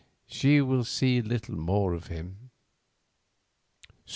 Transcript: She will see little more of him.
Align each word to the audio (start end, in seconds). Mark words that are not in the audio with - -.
She 0.25 0.61
will 0.61 0.83
see 0.83 1.21
little 1.21 1.55
more 1.55 1.93
of 1.93 2.07
him. 2.07 2.49